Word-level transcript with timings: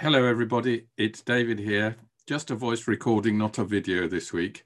Hello, 0.00 0.24
everybody. 0.24 0.86
It's 0.96 1.20
David 1.20 1.58
here. 1.58 1.94
Just 2.26 2.50
a 2.50 2.54
voice 2.54 2.88
recording, 2.88 3.36
not 3.36 3.58
a 3.58 3.64
video 3.64 4.08
this 4.08 4.32
week. 4.32 4.64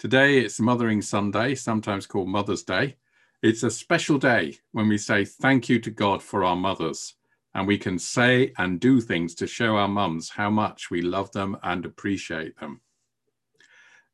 Today 0.00 0.40
it's 0.40 0.58
Mothering 0.58 1.00
Sunday, 1.00 1.54
sometimes 1.54 2.08
called 2.08 2.26
Mother's 2.26 2.64
Day. 2.64 2.96
It's 3.40 3.62
a 3.62 3.70
special 3.70 4.18
day 4.18 4.58
when 4.72 4.88
we 4.88 4.98
say 4.98 5.26
thank 5.26 5.68
you 5.68 5.78
to 5.78 5.92
God 5.92 6.24
for 6.24 6.42
our 6.42 6.56
mothers, 6.56 7.14
and 7.54 7.68
we 7.68 7.78
can 7.78 8.00
say 8.00 8.52
and 8.58 8.80
do 8.80 9.00
things 9.00 9.36
to 9.36 9.46
show 9.46 9.76
our 9.76 9.86
mums 9.86 10.30
how 10.30 10.50
much 10.50 10.90
we 10.90 11.02
love 11.02 11.30
them 11.30 11.56
and 11.62 11.86
appreciate 11.86 12.58
them. 12.58 12.80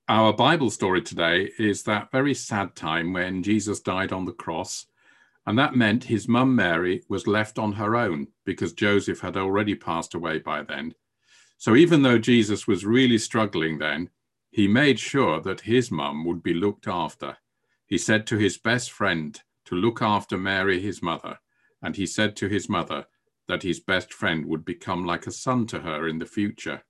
Our 0.08 0.34
Bible 0.34 0.68
story 0.68 1.00
today 1.00 1.52
is 1.58 1.84
that 1.84 2.12
very 2.12 2.34
sad 2.34 2.76
time 2.76 3.14
when 3.14 3.42
Jesus 3.42 3.80
died 3.80 4.12
on 4.12 4.26
the 4.26 4.32
cross 4.32 4.84
and 5.50 5.58
that 5.58 5.74
meant 5.74 6.04
his 6.04 6.28
mum 6.28 6.54
Mary 6.54 7.02
was 7.08 7.26
left 7.26 7.58
on 7.58 7.72
her 7.72 7.96
own 7.96 8.28
because 8.44 8.72
Joseph 8.72 9.18
had 9.18 9.36
already 9.36 9.74
passed 9.74 10.14
away 10.14 10.38
by 10.38 10.62
then. 10.62 10.94
So 11.58 11.74
even 11.74 12.02
though 12.02 12.18
Jesus 12.18 12.68
was 12.68 12.86
really 12.86 13.18
struggling 13.18 13.76
then, 13.76 14.10
he 14.52 14.68
made 14.68 15.00
sure 15.00 15.40
that 15.40 15.62
his 15.62 15.90
mum 15.90 16.24
would 16.24 16.40
be 16.40 16.54
looked 16.54 16.86
after. 16.86 17.36
He 17.84 17.98
said 17.98 18.28
to 18.28 18.36
his 18.36 18.58
best 18.58 18.92
friend 18.92 19.42
to 19.64 19.74
look 19.74 20.00
after 20.00 20.38
Mary, 20.38 20.80
his 20.80 21.02
mother, 21.02 21.40
and 21.82 21.96
he 21.96 22.06
said 22.06 22.36
to 22.36 22.46
his 22.46 22.68
mother 22.68 23.06
that 23.48 23.64
his 23.64 23.80
best 23.80 24.12
friend 24.12 24.46
would 24.46 24.64
become 24.64 25.04
like 25.04 25.26
a 25.26 25.32
son 25.32 25.66
to 25.66 25.80
her 25.80 26.06
in 26.06 26.20
the 26.20 26.26
future. 26.26 26.84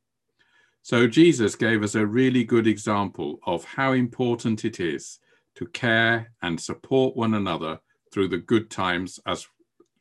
So 0.82 1.06
Jesus 1.06 1.54
gave 1.54 1.82
us 1.82 1.94
a 1.94 2.04
really 2.04 2.44
good 2.44 2.66
example 2.66 3.40
of 3.46 3.64
how 3.64 3.92
important 3.92 4.66
it 4.66 4.80
is 4.80 5.18
to 5.54 5.66
care 5.68 6.34
and 6.42 6.60
support 6.60 7.16
one 7.16 7.32
another 7.32 7.80
through 8.12 8.28
the 8.28 8.38
good 8.38 8.70
times 8.70 9.20
as 9.26 9.46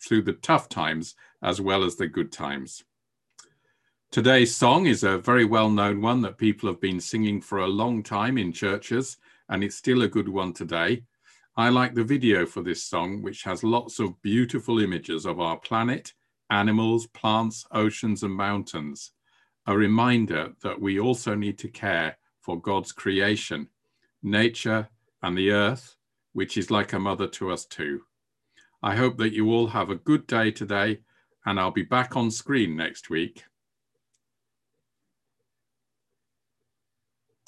through 0.01 0.21
the 0.23 0.33
tough 0.33 0.69
times 0.69 1.15
as 1.43 1.59
well 1.59 1.83
as 1.83 1.95
the 1.95 2.07
good 2.07 2.31
times. 2.31 2.83
Today's 4.11 4.55
song 4.55 4.87
is 4.87 5.03
a 5.03 5.19
very 5.19 5.45
well 5.45 5.69
known 5.69 6.01
one 6.01 6.21
that 6.21 6.37
people 6.37 6.67
have 6.67 6.81
been 6.81 6.99
singing 6.99 7.41
for 7.41 7.59
a 7.59 7.67
long 7.67 8.01
time 8.01 8.37
in 8.37 8.51
churches, 8.51 9.17
and 9.49 9.63
it's 9.63 9.75
still 9.75 10.01
a 10.01 10.07
good 10.07 10.27
one 10.27 10.51
today. 10.51 11.03
I 11.55 11.69
like 11.69 11.93
the 11.93 12.03
video 12.03 12.45
for 12.45 12.63
this 12.63 12.83
song, 12.83 13.21
which 13.21 13.43
has 13.43 13.63
lots 13.63 13.99
of 13.99 14.19
beautiful 14.21 14.79
images 14.79 15.25
of 15.25 15.39
our 15.39 15.57
planet, 15.57 16.13
animals, 16.49 17.05
plants, 17.07 17.65
oceans, 17.71 18.23
and 18.23 18.33
mountains. 18.33 19.11
A 19.67 19.77
reminder 19.77 20.53
that 20.63 20.81
we 20.81 20.99
also 20.99 21.35
need 21.35 21.59
to 21.59 21.67
care 21.67 22.17
for 22.39 22.59
God's 22.59 22.91
creation, 22.91 23.67
nature, 24.23 24.89
and 25.21 25.37
the 25.37 25.51
earth, 25.51 25.97
which 26.33 26.57
is 26.57 26.71
like 26.71 26.93
a 26.93 26.99
mother 26.99 27.27
to 27.27 27.51
us 27.51 27.65
too. 27.65 28.01
I 28.81 28.95
hope 28.95 29.17
that 29.17 29.33
you 29.33 29.51
all 29.51 29.67
have 29.67 29.89
a 29.89 29.95
good 29.95 30.25
day 30.27 30.51
today, 30.51 31.01
and 31.45 31.59
I'll 31.59 31.71
be 31.71 31.83
back 31.83 32.15
on 32.15 32.31
screen 32.31 32.75
next 32.75 33.09
week. 33.09 33.43